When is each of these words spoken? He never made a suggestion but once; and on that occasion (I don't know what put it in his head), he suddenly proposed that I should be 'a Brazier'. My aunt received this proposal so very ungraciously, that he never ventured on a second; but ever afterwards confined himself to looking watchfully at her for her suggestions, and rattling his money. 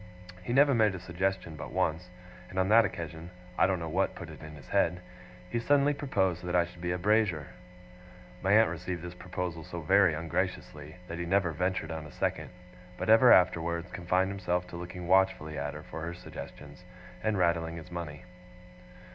He 0.41 0.51
never 0.51 0.73
made 0.73 0.95
a 0.95 0.99
suggestion 0.99 1.55
but 1.55 1.71
once; 1.71 2.09
and 2.49 2.57
on 2.57 2.69
that 2.69 2.85
occasion 2.85 3.29
(I 3.55 3.67
don't 3.67 3.77
know 3.77 3.87
what 3.87 4.15
put 4.15 4.31
it 4.31 4.41
in 4.41 4.55
his 4.55 4.69
head), 4.69 4.99
he 5.47 5.59
suddenly 5.59 5.93
proposed 5.93 6.43
that 6.43 6.55
I 6.55 6.65
should 6.65 6.81
be 6.81 6.91
'a 6.91 6.97
Brazier'. 6.97 7.49
My 8.41 8.51
aunt 8.53 8.67
received 8.71 9.03
this 9.03 9.13
proposal 9.13 9.63
so 9.63 9.81
very 9.81 10.15
ungraciously, 10.15 10.95
that 11.07 11.19
he 11.19 11.25
never 11.27 11.51
ventured 11.51 11.91
on 11.91 12.07
a 12.07 12.11
second; 12.11 12.49
but 12.97 13.09
ever 13.11 13.31
afterwards 13.31 13.91
confined 13.91 14.31
himself 14.31 14.65
to 14.69 14.75
looking 14.75 15.07
watchfully 15.07 15.55
at 15.55 15.75
her 15.75 15.83
for 15.83 16.01
her 16.01 16.15
suggestions, 16.15 16.83
and 17.21 17.37
rattling 17.37 17.75
his 17.75 17.91
money. 17.91 18.23